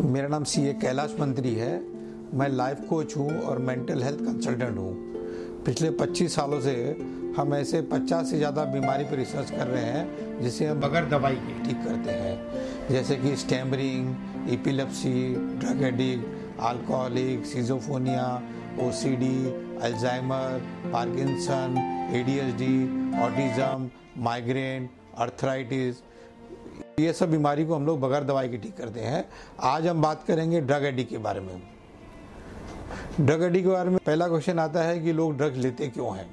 [0.00, 1.72] मेरा नाम सी ए कैलाश मंत्री है।
[2.34, 4.92] मैं लाइफ कोच हूँ और मेंटल हेल्थ कंसल्टेंट हूँ।
[5.64, 6.74] पिछले 25 सालों से
[7.36, 11.34] हम ऐसे 50 से ज़्यादा बीमारी पर रिसर्च कर रहे हैं जिसे हम बगैर दवाई
[11.36, 18.26] के। ठीक करते हैं। जैसे कि stammering epilepsy drug addict alcoholic schizophrenia
[18.80, 18.90] O
[19.82, 20.60] Alzheimer
[20.92, 21.76] Parkinson
[22.14, 22.74] A D H D
[23.22, 23.88] autism
[24.24, 26.02] migraine arthritis
[26.98, 29.24] ये सब बीमारी को हम लोग बगैर दवाई के ठीक करते हैं।
[29.60, 31.62] आज हम बात करेंगे ड्रग एडी के बारे में।
[33.20, 36.28] ड्रग एडी के बारे में पहला क्वेश्चन आता है कि लोग ड्रग्स लेते क्यों हैं?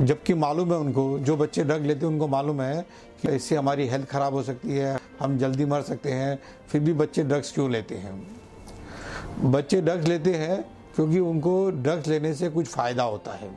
[0.00, 2.82] जबकि मालूम है उनको, जो बच्चे ड्रग लेते हैं, उनको मालूम है
[3.22, 6.92] कि इससे हमारी हेल्थ खराब हो सकती है, हम जल्दी मर सकते हैं, फिर भी
[6.92, 8.14] बच्चे ड्रग्स क्यों लेते हैं?
[9.42, 10.62] बच्चे ड्रग्स लेते हैं
[10.96, 13.50] क्योंकि उनको ड्रग्स लेने से कुछ फ़ायदा होता है।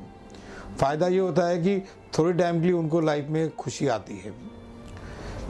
[0.80, 1.80] फ़ायदा ये होता है कि
[2.18, 4.34] थोड़े टाइम के लिए उनको लाइफ में खुशी आती है।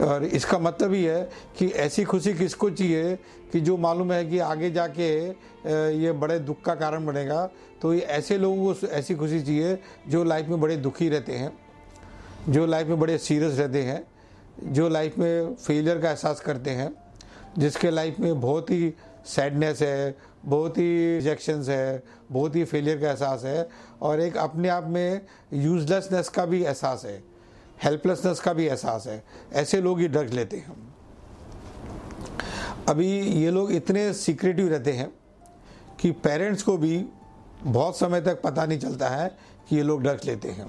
[0.00, 1.22] और इसका मतलब ही है
[1.58, 3.16] कि ऐसी खुशी किसको चाहिए
[3.52, 5.08] कि जो मालूम है कि आगे जाके
[5.98, 7.46] ये बड़े दुख का कारण बनेगा।
[7.82, 11.52] तो ये ऐसे लोगों को ऐसी खुशी चाहिए जो लाइफ में बड़े दुखी रहते हैं,
[12.48, 14.02] जो लाइफ में बड़े सीरियस रहते हैं,
[14.72, 16.92] जो लाइफ में फेलियर का एहसास करते हैं,
[17.58, 18.92] जिसके लाइफ में बहुत ही
[19.26, 23.68] सैडनेस है, बहुत ही रिजेक्शंस है, बहुत ही फेलियर का एहसास है
[24.02, 25.20] और एक अपने आप में
[25.52, 27.22] यूजलेसनेस का भी एहसास है।
[27.84, 30.76] हेल्पलेसनेस का भी एहसास है। ऐसे लोग ही ड्रग्स लेते हैं
[32.88, 35.10] अभी ये लोग इतने सीक्रेटिव रहते हैं
[36.00, 37.04] कि पेरेंट्स को भी
[37.64, 39.28] बहुत समय तक पता नहीं चलता है
[39.68, 40.66] कि ये लोग ड्रग्स लेते हैं।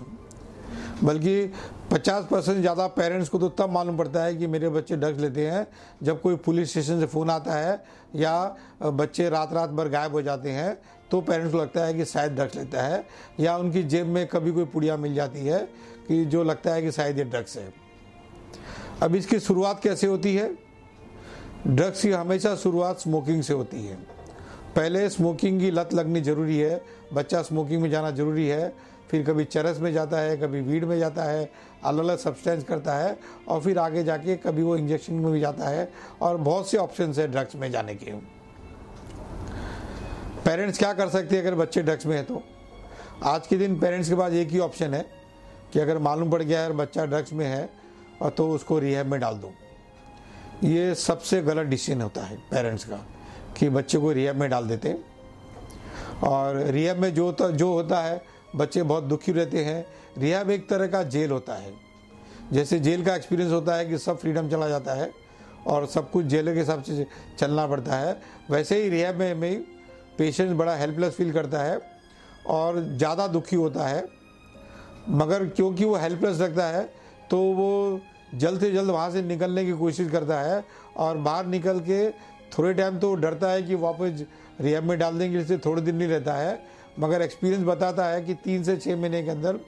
[1.04, 1.52] बल्कि
[1.92, 5.48] 50 परसेंट ज़्यादा पेरेंट्स को तो तब मालूम पड़ता है कि मेरे बच्चे ड्रग्स लेते
[5.48, 5.66] हैं
[6.04, 7.84] जब कोई पुलिस स्टेशन से फ़ोन आता है
[8.16, 10.78] या बच्चे रात रात भर गायब हो जाते हैं
[11.12, 13.04] तो पेरेंट्स को लगता है कि शायद ड्रग्स लेता है
[13.40, 15.68] या उनकी जेब में कभी कोई पुड़िया मिल जाती है
[16.08, 17.74] कि जो लगता है कि शायद ये ड्रग्स है।
[19.04, 20.58] अब इसकी शुरुआत कैसे होती है?
[21.68, 23.96] ड्रग्स की हमेशा शुरुआत स्मोकिंग से होती है।
[24.76, 26.82] पहले स्मोकिंग की लत लगनी ज़रूरी है,
[27.14, 28.74] बच्चा स्मोकिंग में जाना ज़रूरी है,
[29.12, 31.52] फिर कभी चरस में जाता है, कभी वीड में जाता है
[31.84, 35.70] अलग अलग सब्सटेंस करता है, और फिर आगे जाके कभी वो इंजेक्शन में भी जाता
[35.70, 35.92] है,
[36.22, 38.12] और बहुत से ऑप्शन है ड्रग्स में जाने के।
[40.46, 42.44] पेरेंट्स क्या कर सकते हैं अगर बच्चे ड्रग्स में है तो?
[43.24, 45.23] आज के दिन पेरेंट्स के पास एक ही ऑप्शन है।
[45.74, 47.70] कि अगर मालूम पड़ गया है बच्चा ड्रग्स में है
[48.22, 49.52] और तो उसको रिहैब में डाल दो।
[50.64, 53.06] ये सबसे गलत डिसीज़न होता है पेरेंट्स का
[53.58, 54.96] कि बच्चे को रिहैब में डाल देते
[56.24, 58.22] और रिहैब में जो जो होता है
[58.56, 59.86] बच्चे बहुत दुखी रहते हैं।
[60.18, 61.74] रिहैब एक तरह का जेल होता है।
[62.54, 65.12] जैसे जेल का एक्सपीरियंस होता है कि सब फ्रीडम चला जाता है
[65.68, 67.06] और सब कुछ जेल के हिसाब से
[67.40, 68.18] चलना पड़ता है।
[68.52, 69.64] वैसे ही रिहैब में, में
[70.18, 71.80] पेशेंट बड़ा हेल्पलेस फील करता है
[72.48, 74.06] और ज़्यादा दुखी होता है।
[75.10, 76.84] मगर क्योंकि वो हेल्पलेस लगता है
[77.30, 78.00] तो वो
[78.36, 80.64] जल्द से जल्द वहाँ से निकलने की कोशिश करता है
[80.98, 82.10] और बाहर निकल के
[82.58, 84.24] थोड़े टाइम तो डरता है कि वापस
[84.62, 86.60] रिहैब में डाल देंगे, इससे थोड़े दिन नहीं रहता है।
[87.00, 89.60] मगर एक्सपीरियंस बताता है कि तीन से छः महीने के अंदर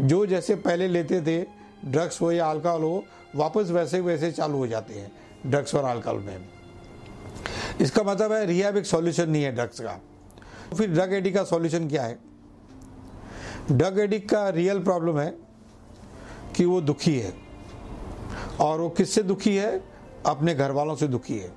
[0.00, 1.40] जो जैसे पहले लेते थे
[1.84, 3.04] ड्रग्स हो या अल्कोहल हो,
[3.36, 5.10] वापस वैसे वैसे चालू हो जाते हैं
[5.46, 6.48] ड्रग्स और अल्कोहल में।
[7.80, 9.98] इसका मतलब है रिहैब एक सॉल्यूशन नहीं है ड्रग्स का।
[10.76, 12.18] फिर ड्रग एडी का सॉल्यूशन क्या है?
[13.70, 15.34] ड्रग एडिक्ट का रियल प्रॉब्लम है
[16.56, 17.32] कि वो दुखी है।
[18.60, 19.82] और वो किससे दुखी है?
[20.26, 21.50] अपने घर वालों से दुखी है।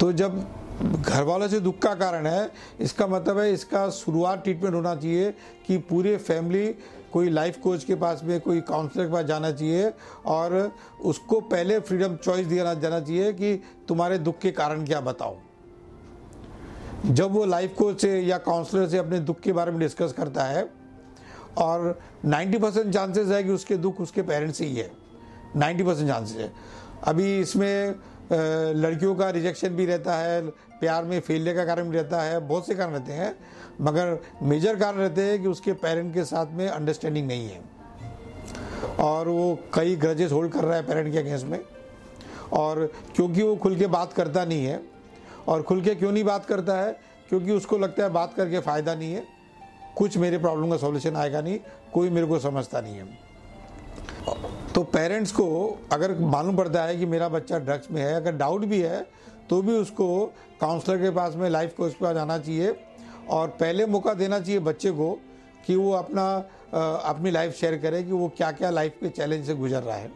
[0.00, 0.46] तो जब
[1.00, 2.50] घर वालों से दुख का कारण है,
[2.80, 5.30] इसका मतलब है इसका शुरुआत ट्रीटमेंट होना चाहिए
[5.66, 6.66] कि पूरे फैमिली
[7.12, 9.92] कोई लाइफ कोच के पास में, कोई काउंसलर के पास जाना चाहिए
[10.26, 13.54] और उसको पहले फ्रीडम चॉइस दिया जाना चाहिए कि
[13.88, 15.36] तुम्हारे दुख के कारण क्या बताओ
[17.06, 20.44] जब वो लाइफ कोच से या काउंसलर से अपने दुख के बारे में डिस्कस करता
[20.44, 20.77] है
[21.58, 24.90] और 90 परसेंट चांसेस है कि उसके दुख उसके पेरेंट्स ही है।
[25.56, 26.52] 90 परसेंट चांसेस है।
[27.04, 27.94] अभी इसमें
[28.74, 32.66] लड़कियों का रिजेक्शन भी रहता है, प्यार में फेलियर का कारण भी रहता है, बहुत
[32.66, 33.36] से कारण रहते हैं,
[33.80, 37.60] मगर मेजर कारण रहते हैं कि उसके पेरेंट के साथ में अंडरस्टैंडिंग नहीं है।
[38.98, 41.60] और वो कई ग्रजेस होल्ड कर रहा है पेरेंट के अगेंस्ट में।
[42.52, 44.82] और क्योंकि वो खुल के बात करता नहीं है,
[45.48, 47.00] और खुल के क्यों नहीं बात करता है?
[47.28, 49.37] क्योंकि उसको लगता है बात करके फ़ायदा नहीं है।
[49.98, 51.58] कुछ मेरे प्रॉब्लम का सॉल्यूशन आएगा नहीं,
[51.92, 53.06] कोई मेरे को समझता नहीं है।
[54.74, 58.64] तो पेरेंट्स को अगर मालूम पड़ता है कि मेरा बच्चा ड्रग्स में है, अगर डाउट
[58.64, 59.06] भी है
[59.50, 60.06] तो भी उसको
[60.60, 62.76] काउंसलर के पास में लाइफ कोच पर जाना चाहिए
[63.30, 65.10] और पहले मौका देना चाहिए बच्चे को
[65.66, 66.24] कि वो अपना
[67.04, 70.10] अपनी लाइफ शेयर करे कि वो क्या क्या लाइफ के चैलेंज से गुजर रहा है।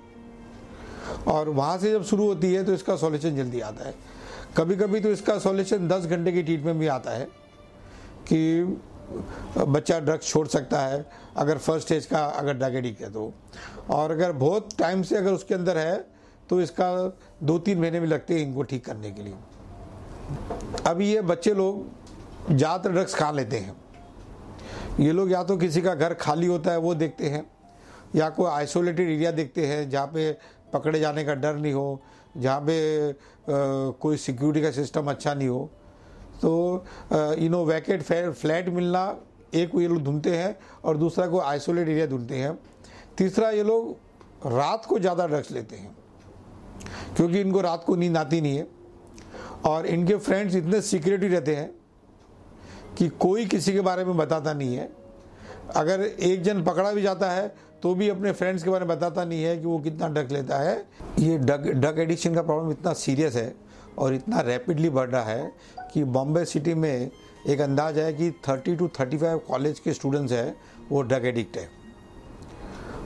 [1.29, 3.95] और वहाँ से जब शुरू होती है तो इसका सॉल्यूशन जल्दी आता है।
[4.57, 7.25] कभी कभी तो इसका सॉल्यूशन दस घंटे की ट्रीटमेंट भी आता है
[8.23, 8.63] कि
[9.59, 11.05] बच्चा ड्रग्स छोड़ सकता है
[11.37, 13.33] अगर फ़र्स्ट स्टेज का अगर एडिक्ट है तो।
[13.91, 16.05] और अगर बहुत टाइम से अगर उसके अंदर है
[16.51, 16.91] तो इसका
[17.43, 19.35] दो तीन महीने भी लगते हैं इनको ठीक करने के लिए।
[20.87, 21.85] अभी ये बच्चे लोग
[22.49, 23.77] ज़्यादातर ड्रग्स खा लेते हैं।
[25.01, 27.45] ये लोग या तो किसी का घर खाली होता है वो देखते हैं
[28.17, 30.31] या कोई आइसोलेटेड एरिया देखते हैं जहाँ पे
[30.73, 32.01] पकड़े जाने का डर नहीं हो
[32.37, 33.15] जहाँ पे आ,
[33.93, 35.71] कोई सिक्योरिटी का सिस्टम अच्छा नहीं हो।
[36.41, 36.85] तो
[37.39, 39.17] यू नो वैकेट फ्लैट मिलना,
[39.55, 42.59] एक ये लोग ढूंढते हैं और दूसरा को आइसोलेट एरिया ढूंढते हैं।
[43.19, 43.97] तीसरा ये लोग
[44.49, 45.95] रात को ज़्यादा ड्रग्स लेते हैं,
[47.17, 48.67] क्योंकि इनको रात को नींद आती नहीं है।
[49.65, 51.71] और इनके फ्रेंड्स इतने सीक्रेटिव रहते हैं
[52.99, 54.91] कि कोई किसी के बारे में बताता नहीं है।
[55.77, 59.25] अगर एक जन पकड़ा भी जाता है तो भी अपने फ्रेंड्स के बारे में बताता
[59.25, 60.77] नहीं है कि वो कितना ड्रग लेता है।
[61.19, 63.55] ये ड्रग ड्रग एडिक्शन का प्रॉब्लम इतना सीरियस है
[63.99, 65.53] और इतना रैपिडली बढ़ रहा है
[65.95, 67.11] कि बॉम्बे सिटी में
[67.47, 70.55] एक अंदाज है कि 30 टू 35 कॉलेज के स्टूडेंट्स हैं,
[70.91, 71.69] वो ड्रग एडिक्ट है।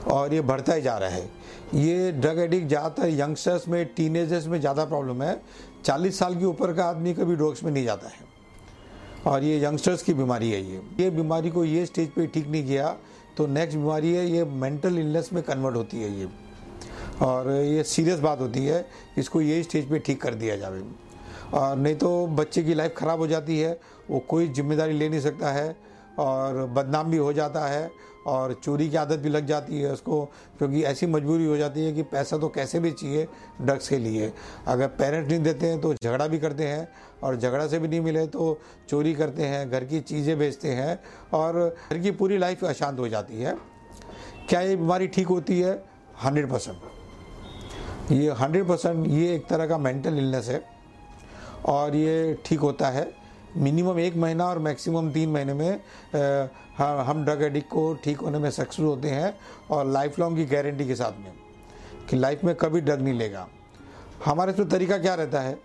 [0.07, 1.29] और ये बढ़ता ही जा रहा है।
[1.75, 5.41] ये ड्रग एडिक्ट ज़्यादातर यंगस्टर्स में, टीनेजर्स में ज़्यादा प्रॉब्लम है।
[5.85, 8.25] 40 साल के ऊपर का आदमी कभी ड्रग्स में नहीं जाता है।
[9.25, 12.65] और ये यंगस्टर्स की बीमारी है ये। ये बीमारी को ये स्टेज पे ठीक नहीं
[12.65, 12.95] किया
[13.37, 16.27] तो नेक्स्ट बीमारी है, ये मेंटल इलनेस में कन्वर्ट होती है ये।
[17.21, 18.85] और ये सीरियस बात होती है,
[19.17, 20.81] इसको ये स्टेज पे ठीक कर दिया जाए।
[21.53, 23.79] और नहीं तो बच्चे की लाइफ ख़राब हो जाती है,
[24.09, 25.75] वो कोई ज़िम्मेदारी ले नहीं सकता है
[26.19, 27.89] और बदनाम भी हो जाता है
[28.27, 30.23] और चोरी की आदत भी लग जाती है उसको,
[30.57, 33.27] क्योंकि ऐसी मजबूरी हो जाती है कि पैसा तो कैसे भी चाहिए,
[33.61, 34.31] ड्रग्स के लिए।
[34.67, 36.87] अगर पेरेंट्स नहीं देते हैं तो झगड़ा भी करते हैं
[37.23, 38.59] और झगड़ा से भी नहीं मिले तो
[38.89, 40.99] चोरी करते हैं, घर की चीज़ें बेचते हैं
[41.33, 43.57] और घर की पूरी लाइफ अशांत हो जाती है।
[44.49, 45.83] क्या ये बीमारी ठीक होती है?
[46.23, 50.63] हंड्रेड परसेंट ये हंड्रेड परसेंट ये एक तरह का मेंटल इलनेस है।
[51.65, 53.11] और ये ठीक होता है।
[53.57, 55.79] मिनिमम एक महीना और मैक्सिमम तीन महीने में
[56.77, 59.33] हम ड्रग एडिक्ट को ठीक होने में सक्सेस होते हैं
[59.71, 61.31] और लाइफ लॉन्ग की गारंटी के साथ में,
[62.09, 63.47] कि लाइफ में कभी ड्रग नहीं लेगा।
[64.25, 65.57] हमारे इसमें तरीका क्या रहता है?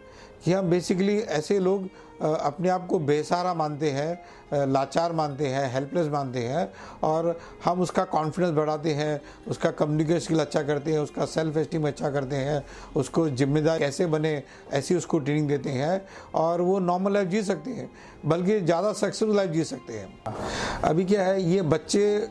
[0.45, 1.89] कि हम बेसिकली ऐसे लोग
[2.23, 6.69] अपने आप को बेसहारा मानते हैं लाचार मानते हैं हेल्पलेस मानते हैं,
[7.05, 11.87] और हम उसका कॉन्फिडेंस बढ़ाते हैं, उसका कम्युनिकेशन स्किल अच्छा करते हैं, उसका सेल्फ एस्टीम
[11.89, 12.63] अच्छा करते हैं,
[12.97, 14.43] उसको जिम्मेदार कैसे बने,
[14.73, 16.01] ऐसी उसको ट्रेनिंग देते हैं,
[16.35, 17.91] और वो नॉर्मल लाइफ जी सकते हैं,
[18.27, 20.35] बल्कि ज़्यादा सक्सेसफुल लाइफ जी सकते हैं।
[20.83, 22.29] अभी क्या है, ये बच्चे,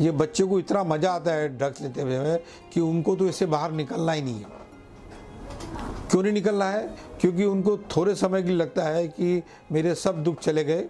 [0.00, 2.36] ये बच्चों को इतना मज़ा आता है ड्रग्स लेते हुए
[2.72, 4.62] कि उनको तो इससे बाहर निकलना ही नहीं है।
[6.14, 6.82] क्यों नहीं निकलना है?
[7.20, 10.84] क्योंकि उनको थोड़े समय के लिए लगता है कि मेरे सब दुख चले गए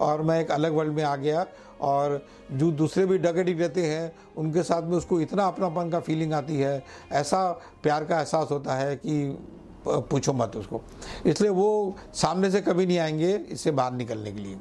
[0.00, 1.44] और मैं एक अलग वर्ल्ड में आ गया
[1.80, 6.00] और जो दूसरे भी डग एडिक्ट रहते हैं, उनके साथ में उसको इतना अपनापन का
[6.00, 6.82] फीलिंग आती है,
[7.12, 7.50] ऐसा
[7.82, 9.38] प्यार का एहसास होता है कि
[9.86, 10.80] पूछो मत उसको।
[11.26, 14.56] इसलिए वो सामने से कभी नहीं आएँगे इससे बाहर निकलने के लिए।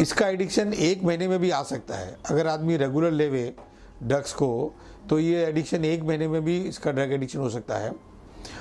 [0.00, 3.54] इसका एडिक्शन एक महीने में भी आ सकता है। अगर आदमी रेगुलर लेवे
[4.02, 4.74] ड्रग्स को
[5.10, 7.92] तो ये एडिक्शन एक महीने में भी इसका ड्रग एडिक्शन हो सकता है।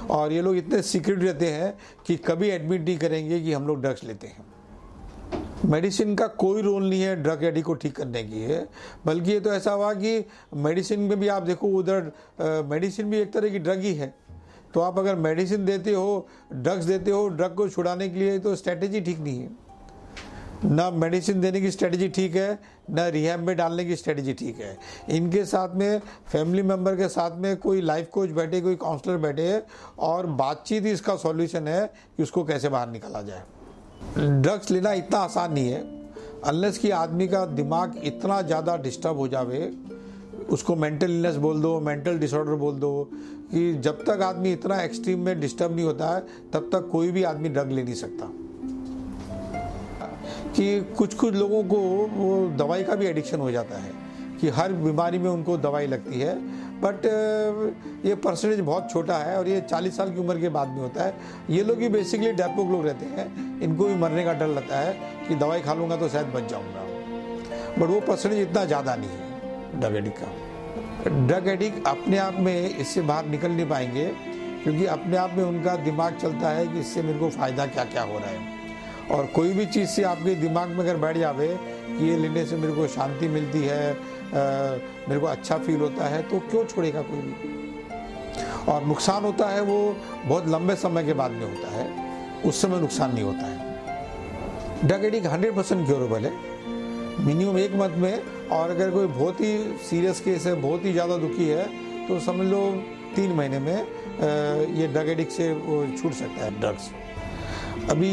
[0.09, 1.73] और ये लोग इतने सीक्रेट रहते हैं
[2.07, 4.45] कि कभी एडमिट नहीं करेंगे कि हम लोग ड्रग्स लेते हैं।
[5.65, 8.67] मेडिसिन का कोई रोल नहीं है ड्रग एडिक को ठीक करने की है
[9.05, 10.23] बल्कि ये तो ऐसा हुआ कि
[10.57, 12.11] मेडिसिन में भी आप देखो उधर
[12.69, 14.13] मेडिसिन भी एक तरह की ड्रग ही है।
[14.73, 18.55] तो आप अगर मेडिसिन देते हो ड्रग्स देते हो ड्रग को छुड़ाने के लिए तो
[18.55, 19.49] स्ट्रेटेजी ठीक नहीं है।
[20.63, 22.59] ना मेडिसिन देने की स्ट्रेटजी ठीक है,
[22.89, 24.77] ना रिहैब में डालने की स्ट्रेटजी ठीक है।
[25.09, 29.61] इनके साथ में फैमिली मेंबर के साथ में कोई लाइफ कोच बैठे, कोई काउंसलर बैठे
[29.99, 31.85] और बातचीत ही इसका सॉल्यूशन है
[32.17, 33.43] कि उसको कैसे बाहर निकाला जाए।
[34.17, 35.81] ड्रग्स लेना इतना आसान नहीं है।
[36.45, 39.71] अनलेस कि आदमी का दिमाग इतना ज़्यादा डिस्टर्ब हो जावे,
[40.49, 43.09] उसको मेंटल इलनेस बोल दो मेंटल डिसऑर्डर बोल दो,
[43.51, 46.21] कि जब तक आदमी इतना एक्सट्रीम में डिस्टर्ब नहीं होता है,
[46.53, 48.31] तब तक कोई भी आदमी ड्रग ले नहीं सकता।
[50.51, 51.77] कि कुछ कुछ लोगों को
[52.09, 53.91] वो दवाई का भी एडिक्शन हो जाता है,
[54.41, 56.35] कि हर बीमारी में उनको दवाई लगती है।
[56.81, 57.05] बट
[58.05, 61.03] ये परसेंटेज बहुत छोटा है और ये 40 साल की उम्र के बाद में होता
[61.03, 61.13] है।
[61.49, 64.93] ये लोग ही बेसिकली डेपोक लोग रहते हैं। इनको भी मरने का डर लगता है
[65.27, 66.85] कि दवाई खा लूँगा तो शायद बच जाऊँगा।
[67.77, 72.69] बट वो परसेंटेज इतना ज़्यादा नहीं है ड्रग एडिक का। ड्रग एडिक अपने आप में
[72.69, 74.05] इससे बाहर निकल नहीं पाएँगे,
[74.63, 78.03] क्योंकि अपने आप में उनका दिमाग चलता है कि इससे मेरे को फ़ायदा क्या क्या
[78.03, 78.50] हो रहा है।
[79.11, 81.47] और कोई भी चीज़ से आपके दिमाग में अगर बैठ जावे
[81.87, 83.95] कि ये लेने से मेरे को शांति मिलती है आ,
[85.09, 87.33] मेरे को अच्छा फील होता है तो क्यों छोड़ेगा कोई भी?
[88.71, 89.77] और नुकसान होता है वो
[90.25, 91.85] बहुत लंबे समय के बाद में होता है
[92.41, 96.31] उस समय नुकसान नहीं होता है। डायबिटिक हंड्रेड परसेंट क्योरेबल है।
[97.25, 99.57] मिनिमम एक मंथ में और अगर कोई बहुत ही
[99.89, 101.65] सीरियस केस है बहुत ही ज़्यादा दुखी है
[102.07, 102.61] तो समझ लो
[103.15, 103.77] तीन महीने में
[104.77, 105.53] ये ड्रग से
[105.97, 106.89] छूट सकता है। ड्रग्स
[107.89, 108.11] अभी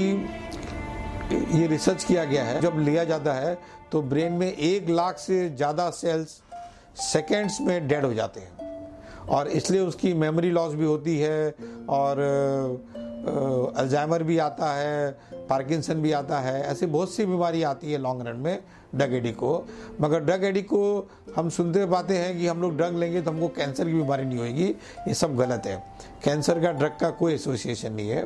[1.31, 3.57] ये रिसर्च किया गया है। जब लिया जाता है
[3.93, 6.41] तो ब्रेन में एक लाख से ज़्यादा सेल्स
[7.03, 11.55] सेकेंड्स में डेड हो जाते हैं। और इसलिए उसकी मेमोरी लॉस भी होती है,
[11.89, 12.19] और
[13.77, 15.11] अल्जाइमर भी आता है
[15.49, 18.59] पार्किंसन भी आता है, ऐसी बहुत सी बीमारी आती है लॉन्ग रन में
[18.95, 19.65] ड्रग एडिक को।
[20.01, 23.49] मगर ड्रग एडिक को हम सुनते पाते हैं कि हम लोग ड्रग लेंगे तो हमको
[23.51, 24.69] कैंसर की बीमारी नहीं होगी,
[25.09, 25.83] ये सब गलत है।
[26.25, 28.25] कैंसर का ड्रग का कोई एसोसिएशन नहीं है।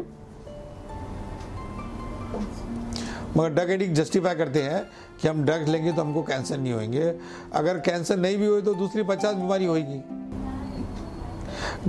[3.36, 4.84] मगर ड्रग एडिक्ट जस्टिफाई करते हैं
[5.20, 7.14] कि हम ड्रग्स लेंगे तो हमको कैंसर नहीं होंगे
[7.52, 10.02] अगर कैंसर नहीं भी हुई तो दूसरी पचास बीमारी होगी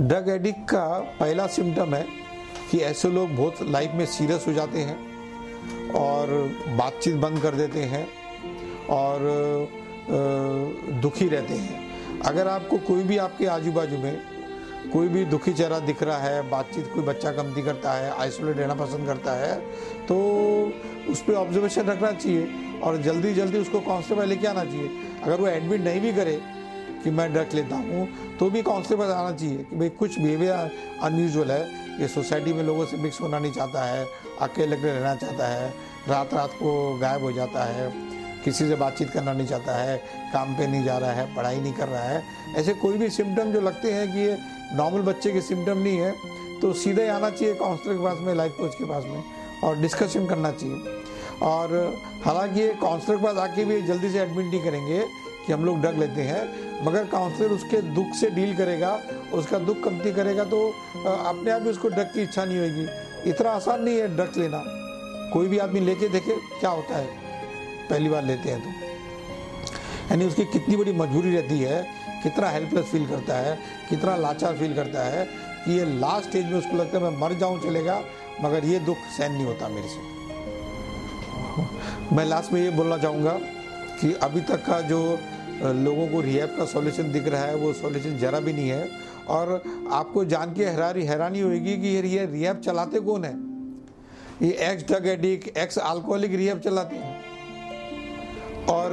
[0.00, 2.06] ड्रग एडिक्ट का पहला सिम्टम है
[2.70, 6.26] कि ऐसे लोग बहुत लाइफ में सीरियस हो जाते हैं और
[6.78, 8.06] बातचीत बंद कर देते हैं
[8.90, 9.18] और
[11.02, 14.33] दुखी रहते हैं। अगर आपको कोई भी आपके आजू बाजू में
[14.92, 18.74] कोई भी दुखी चेहरा दिख रहा है, बातचीत कोई बच्चा कमती करता है आइसोलेट रहना
[18.74, 19.54] पसंद करता है
[20.06, 20.16] तो
[21.10, 24.90] उस पर ऑब्जर्वेशन रखना चाहिए और जल्दी जल्दी उसको काउंसलर लेके आना चाहिए।
[25.22, 26.40] अगर वो एडमिट नहीं भी करे
[27.04, 30.70] कि मैं ड्रग लेता हूँ तो भी काउंसलर पर आना चाहिए कि भाई कुछ बिहेवियर
[31.02, 31.62] अनयूजल है।
[32.00, 34.06] ये सोसाइटी में लोगों से मिक्स होना नहीं चाहता है,
[34.42, 35.68] अकेले रहना चाहता है
[36.08, 37.92] रात रात को गायब हो जाता है।
[38.44, 39.96] किसी से बातचीत करना नहीं चाहता है,
[40.32, 42.22] काम पे नहीं जा रहा है, पढ़ाई नहीं कर रहा है।
[42.56, 44.36] ऐसे कोई भी सिम्टम जो लगते हैं कि ये
[44.72, 46.14] नॉर्मल बच्चे के सिम्टम नहीं है
[46.60, 49.22] तो सीधे आना चाहिए काउंसलर के पास में लाइफ कोच के पास में,
[49.64, 51.00] और डिस्कशन करना चाहिए।
[51.42, 51.72] और
[52.24, 55.02] हालाँकि ये काउंसलर के पास आके भी जल्दी से एडमिट नहीं करेंगे
[55.46, 58.98] कि हम लोग ड्रग लेते हैं, मगर काउंसलर उसके दुख से डील करेगा,
[59.32, 63.50] उसका दुख कमती करेगा तो अपने आप ही उसको ड्रग की इच्छा नहीं होगी। इतना
[63.50, 64.62] आसान नहीं है ड्रग्स लेना।
[65.32, 67.23] कोई भी आदमी लेके देखे, क्या होता है?
[67.90, 68.70] पहली बार लेते हैं तो।
[70.10, 71.82] यानी उसकी कितनी बड़ी मजबूरी रहती है,
[72.22, 73.58] कितना हेल्पलेस फील करता है,
[73.90, 75.24] कितना लाचार फील करता है,
[75.64, 78.02] कि ये लास्ट स्टेज में उसको लगता है मैं मर जाऊँ, चलेगा,
[78.42, 80.12] मगर ये दुख सहन नहीं होता मेरे से।
[82.14, 83.38] मैं लास्ट में ये बोलना चाहूँगा
[84.00, 85.00] कि अभी तक का जो
[85.62, 88.88] लोगों को रिहैब का सॉल्यूशन दिख रहा है, वो सॉल्यूशन जरा भी नहीं है।
[89.28, 89.62] और
[89.92, 93.34] आपको जान के हैरानी हैरानी होगी कि ये रिहैब चलाते कौन है?
[94.42, 97.13] ये ex drug addict ex alcoholic rehab चलाते हैं।
[98.68, 98.92] और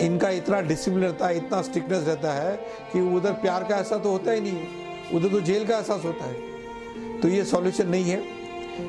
[0.00, 2.56] इनका इतना डिसिप्लिन रहता है, इतना स्ट्रिक्टनेस रहता है
[2.92, 6.04] कि उधर प्यार का ऐसा तो होता ही नहीं है। उधर तो जेल का एहसास
[6.04, 8.22] होता है। तो ये सॉल्यूशन नहीं है।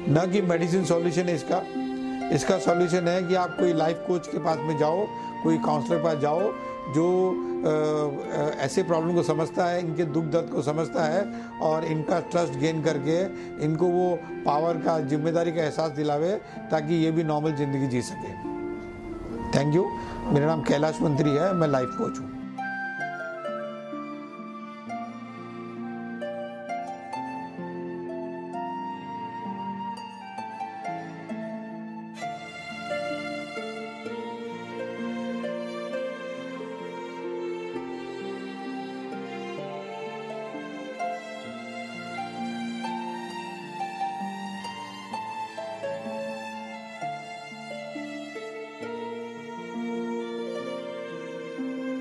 [0.09, 1.61] न कि मेडिसिन सॉल्यूशन है इसका।
[2.35, 5.05] इसका सॉल्यूशन है कि आप कोई लाइफ कोच के पास में जाओ,
[5.43, 6.51] कोई काउंसलर पास जाओ,
[6.87, 7.43] जो
[8.61, 11.23] ऐसे प्रॉब्लम को समझता है, इनके दुख दर्द को समझता है
[11.61, 13.17] और इनका ट्रस्ट गेन करके
[13.65, 14.13] इनको वो
[14.45, 16.35] पावर का, ज़िम्मेदारी का एहसास दिलावे
[16.71, 18.56] ताकि ये भी नॉर्मल ज़िंदगी जी सके।
[19.57, 19.83] Thank you.
[20.27, 22.36] मेरा नाम कैलाश मंत्री है मैं लाइफ कोच हूँ।